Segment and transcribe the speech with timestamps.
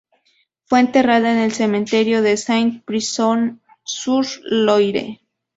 [0.65, 5.21] Fue enterrada en el Cementerio de Saint-Brisson-sur-Loire.